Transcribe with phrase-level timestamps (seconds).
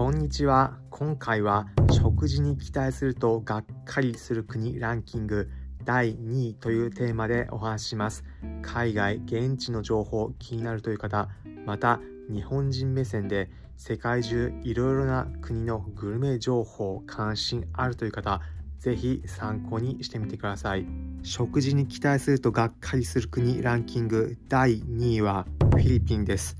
[0.00, 0.78] こんにちは。
[0.88, 5.50] 今回は食事に期待するとがっかりする国ランキング
[5.84, 8.24] 第2位というテーマでお話しします。
[8.62, 11.28] 海外、現地の情報気になるという方、
[11.66, 12.00] また
[12.32, 18.40] 日本人目線で世界中いろいろな国のグルメ情報関心あるという方、
[18.78, 20.86] ぜひ参考にしてみてください。
[21.22, 26.56] 食事に期待するとがっかりする国ランキング第2位はフィリピンです。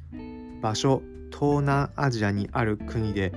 [0.61, 1.01] 場所、
[1.41, 3.33] 東南アジアにある国で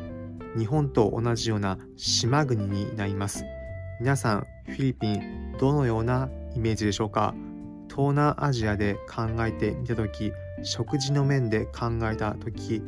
[0.58, 3.46] 日本と同じような島国になります。
[4.02, 7.34] 皆さん、フィリピンどのようなイメージでしょうか？
[7.90, 12.84] 東南アジアで考えてみたとき、食事の面で考えたとき、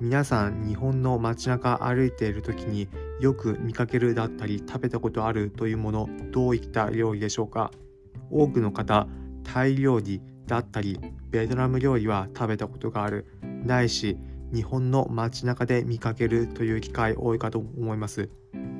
[0.00, 2.88] 皆さん日本の街中歩いている時に
[3.20, 7.70] よく見かけるだったり食べたことあるというものどういった料理でしょうか？
[8.30, 9.06] 多くの方
[9.44, 13.26] タイ料理だったりベトナム料理は食べたことがある。
[13.42, 14.16] ないし
[14.52, 18.28] 日本の街中で見かけるという機会多いかと思います。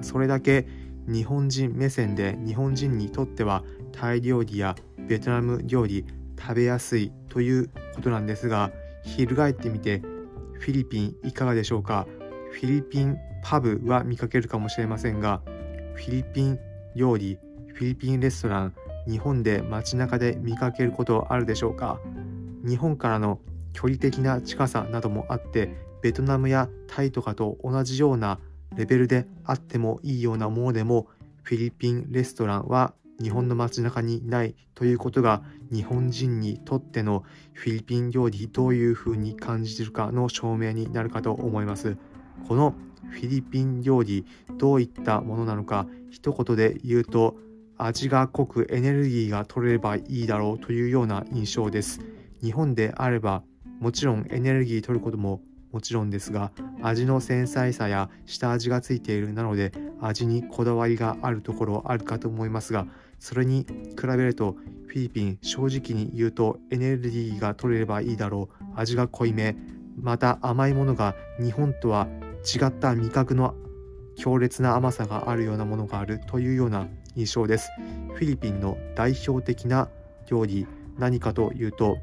[0.01, 0.67] それだけ
[1.07, 4.77] 日本人目線で日本人にとってはタイ料理や
[5.09, 6.05] ベトナム料理
[6.39, 8.71] 食べやすいということなんですが
[9.03, 10.01] 翻ってみて
[10.61, 12.07] フィリピンいかがでしょうか？
[12.53, 15.41] フィリピンパブは見かけるかもしれませんが
[15.95, 16.59] フィリピン
[16.95, 17.39] 料理
[17.75, 18.75] フィリピンレストラン
[19.07, 22.01] 日本で街中で見かけることあるでしょうか？
[22.65, 23.41] 日本からの
[23.73, 25.71] 距離的な近さなどもあって
[26.03, 28.39] ベトナムやタイとかと同じような
[28.77, 31.09] レベルであってもいいようなものでも
[31.43, 41.97] フィリピンレストランは日本の街中にないということが日本人にとってのフィリピン料理どういうふうに感じるかの証明になるかと思います。
[42.47, 42.75] この
[43.11, 44.25] フィリピン料理
[44.57, 47.37] どういったものなのか一言で言うと
[47.77, 52.01] 味が濃くエネルギーが取れればいいだろうというような印象です。
[52.43, 53.43] 日本であれば
[53.81, 55.41] もちろんエネルギー取ることも
[55.73, 56.51] もちろんですが
[56.83, 62.87] 味の繊細さや下味がついているなので味にこだわりがあるところあるかと思いますが
[63.19, 63.67] それに
[64.01, 64.57] 比べると
[64.87, 69.57] フィリピン正直に言うとエネルギーが取れればいいだろう味が濃いめ
[70.01, 72.09] また甘いものが日本とは
[72.45, 73.55] 違った味覚の
[74.17, 77.71] 強烈な甘さがあるようなものがあるというような印象です。
[78.15, 79.89] フィリピンの代表的な
[80.29, 80.67] 料理
[80.99, 81.99] 何かというと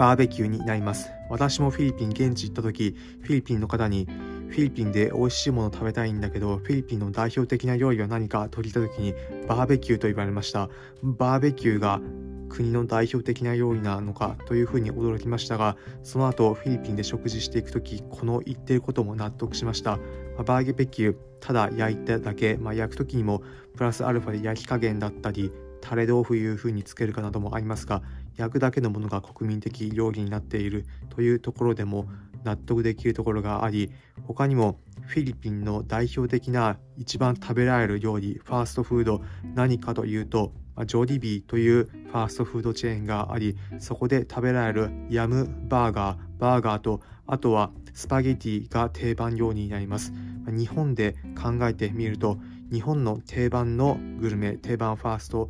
[0.00, 4.06] バーベキューになります私もフィリピン現地行った時フィリピンの方に
[4.48, 9.14] フィリピンで美味しいもの食べたいんだけど、フィリピンの代表的な料理は何かと聞いた時に、
[9.46, 10.68] バーベキューと言われました。
[11.04, 12.00] バーベキューが
[12.48, 20.00] 国の代表的な料理なのかというふうに驚きましたが、その後フィリピンで食事していく時、この言っていることも納得しました。
[20.36, 23.42] バーベキュー、ただ焼いただけ、まあ、焼く時にも
[23.76, 25.52] プラスアルファで焼き加減だったり、
[25.90, 28.00] タレ豆腐いう風につけるかなどもありますが、
[28.36, 32.06] 焼くだけのものが国民的料理になっているというところでも
[32.44, 33.90] 納得できるところがあり
[34.22, 39.20] 他にもフィリピンの代表的な一番食べられる料理ファーストフード
[39.56, 40.52] 何かというと
[40.86, 50.12] ジョディビーというファーストフードチェーンがありそこで食べられるヤムバーガーバーガーとあとはスパゲティが定番料理になります。
[50.46, 52.38] 日本で考えてみると
[52.72, 55.48] 日本の定番のグルメ定番ファースト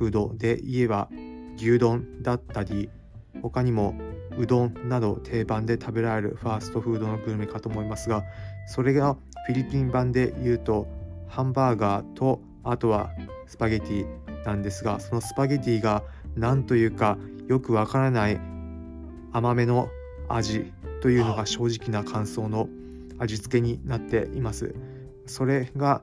[0.00, 1.10] フードで言えば
[1.58, 2.88] 牛丼だったり
[3.42, 3.94] 他にも
[4.38, 8.24] うどんなど定番で食べられるファーストフードのグルメかと思いますが
[8.66, 10.88] それがフィリピン版で言うと
[11.28, 13.10] ハンバーガーとあとは
[13.46, 14.06] スパゲティ
[14.46, 16.02] なんですがそのスパゲティが
[16.34, 18.40] 何というかよくわからない
[19.32, 19.90] 甘めの
[20.30, 20.72] 味
[21.02, 22.70] というのが正直な感想の
[23.18, 24.74] 味付けになっています。
[25.26, 26.02] それが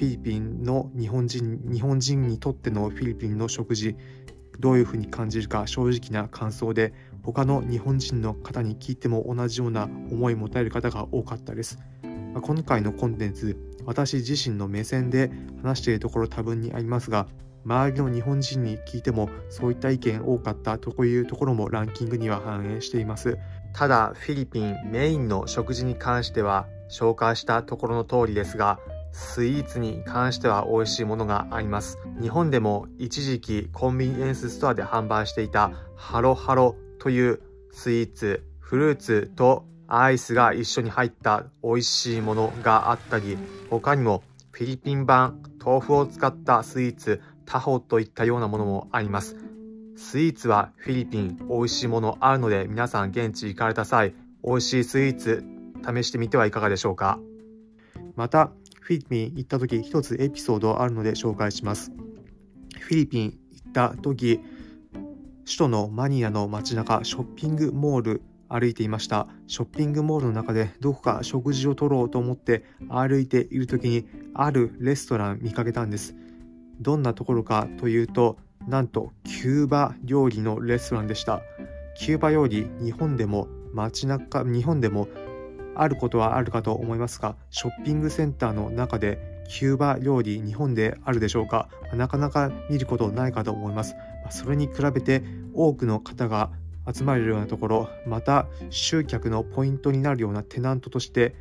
[0.00, 3.96] フィリピンの日本人日本人にとってのフィリピンの食事
[4.58, 11.78] どういうふうに感じるか正直な感想で他の日本人の方に聞いても同じような思いを持たれる方が多かったです。
[12.32, 15.30] 今回のコンテンツ、私自身の目線で
[15.62, 17.26] 話しているところ多分にありますが、
[17.66, 23.36] 周りの日本人に聞いてもそういった意見多かったというところもランキングには反映しています。
[23.74, 28.80] ただ、フィリピンメインの食事に関しては紹介したところの通りですが、
[29.12, 31.98] スイーツに関しては美味しいものがあります。
[32.20, 37.40] 日本でも一時期コンビニエンスストアで販売していたハロハロという
[37.72, 43.36] スイーツ、フルーツとアイスが一緒に入った美味しいものがあったり、
[43.68, 44.22] 他にも
[44.52, 49.36] フィリピン版豆腐を使ったスイーツ、タホといったようなものもあります。
[49.96, 54.14] スイーツはフィリピン美味しいものあるので皆さん現地行かれた際、
[54.44, 55.44] 美味しいスイーツ
[55.84, 57.18] 試してみてはいかがでしょうか。
[58.16, 58.52] また、
[58.90, 61.92] フィリピン行った時一つエピソードあるので紹介します。
[62.76, 64.40] フィリピン行った時、
[65.44, 69.28] 首都のマニラの街中、ショッピングモール歩いていました。
[69.46, 76.16] ショッピングモールの中でどこか食事をとろうと思って歩いている時にあるレストラン見かけたんです。
[76.80, 81.42] どんなところかというとなんとキューバ料理のレストランでした。
[81.96, 85.06] キューバ料理日本でも街中日本でも
[85.74, 89.18] あることはあるかと思いますがショッピングセンターの中で
[89.48, 91.68] キューバ料理日本であるでしょうか？
[91.94, 93.96] なかなか見ることないかと思います
[94.30, 95.22] それに比べて
[95.54, 96.50] 多くの方が
[96.92, 101.34] 集まれるようなところまた集客のポイントになるようなテナントとして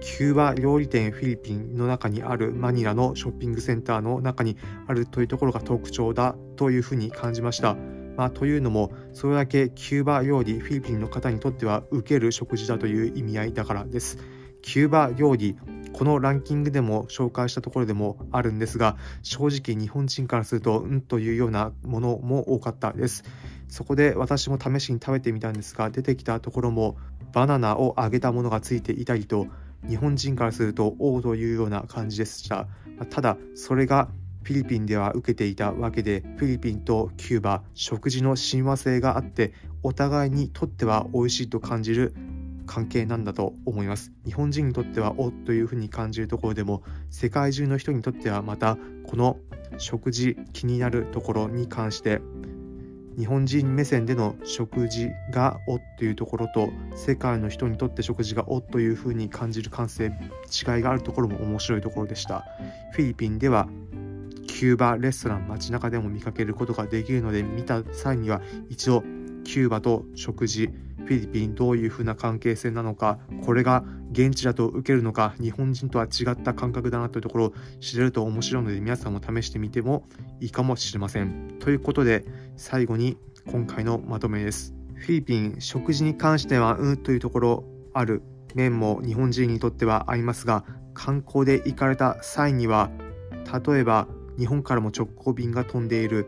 [0.00, 4.56] キューバ料理店フィリピンの中にあるマニラのショッピングセンターの中に
[4.86, 7.76] あるというところが特徴だというふうに感じました。
[8.16, 14.18] まあ、というのもそれだけキューバ料理フィリピンの方にとっては受ける食事だという意味合いだからです。
[14.62, 15.58] キューバ料理
[15.92, 23.24] このランキングでも紹介したところでもあるんですが正直日本人からするとうんというようなものも多かったです
[23.68, 26.96] そこで私も試しに食べてみたんですが出てきたところも
[27.32, 29.46] バナナを揚げたものがついていたりと
[29.86, 32.66] 日本人からするとおおというような感じでした
[33.10, 34.08] ただそれが
[34.44, 42.14] フィリピンでは受けていたわけでフィリピンとキューバ食事の親和性があってお互いにとっては美味しいと感じる
[42.66, 44.12] 関係なんだと思います。
[44.24, 48.76] 日本人にとってはおっというふうに感じるところでも世界中の人にとってはまた
[49.06, 49.38] この
[49.78, 52.20] 食事気になるところに関して
[53.16, 60.12] 日本人目線での食事がおっというところと世界の人にとって食事がおっというふうに感じる感性違い
[60.82, 62.44] があるところも面白いところでした。
[62.92, 63.68] フィリピンでは
[64.64, 68.40] キューバレストラン街中でも見かけることができるので見た際には
[68.70, 69.02] 一度
[69.44, 80.08] キューバと食事フィリピンどういうふうな関係性なのかこれが現地だと受けるのか日本人とは違った感覚だなというところを知れると面白いので皆さんも試してみても
[80.40, 81.58] いいかもしれません。
[81.60, 82.24] ということで
[82.56, 84.74] 最後に今回のまとめです。
[84.94, 88.22] フィリピン食事に関してはうんというところある
[88.54, 90.64] 面も日本人にとってはありますが
[90.94, 92.90] 観光で行かれた際には
[93.66, 94.08] 例えば
[94.38, 96.26] 日本からも直行便が飛んでいる。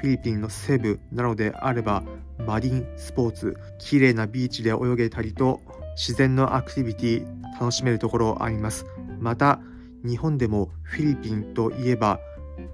[0.00, 2.02] フィリピンの西部なのであれば
[2.46, 5.60] マリンスポーツ綺麗なビーチで泳げたりと
[5.96, 8.86] 自然のアクティビティ楽しめるところあります。
[9.20, 9.60] また
[10.04, 12.20] 日本でもフィリピンといえば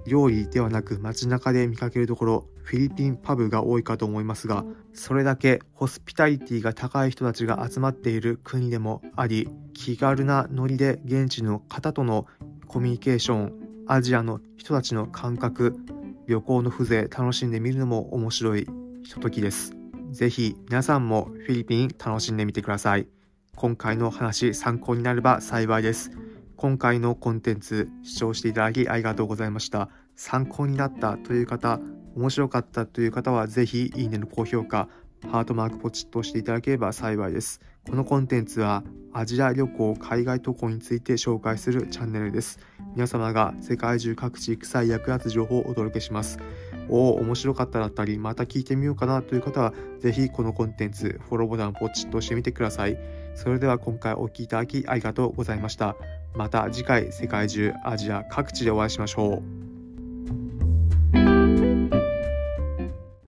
[0.07, 12.27] 料理ではなく街中で見かけるところフィリピンパブが多いかと思いますがそれだけホスピタリティが高い人たちが集まっている国でもあり気軽なノリで現地の方との
[12.67, 13.60] コミュニケーション
[13.93, 15.77] アジアの人たちの感覚
[16.29, 18.69] 旅行の風情楽しんでみるのも面白い
[19.03, 19.73] ひとときです。
[20.13, 23.09] ぜひ皆さんもフィリピン楽しんでみてください。
[23.57, 26.13] 今回の話参考になれば幸いです。
[26.55, 29.89] 今回のコンテンツ視聴していただきありがとうございました。
[30.15, 31.81] 参考になったという方、
[32.15, 34.89] 面白かったという方はぜひいいねの高評価、
[35.29, 37.61] ハートマークポチッと押していただければ幸いです。
[37.89, 38.83] このコンテンツは
[39.13, 42.59] アジア旅行、海外渡航について紹介するチャンネルです。
[42.95, 46.39] 皆様が世界中各地臭い役立つ情報をお届けします。
[46.89, 52.99] おお、面白かっただったり、また聞いてみようかなという方は、ぜひこのコンテンツ、フォローボタンポチッと押してみてください。
[53.35, 55.97] それでは今回お聴きいただきありがとうございました。
[56.35, 59.80] また次回世界中、アジア各地でお会いしましょう。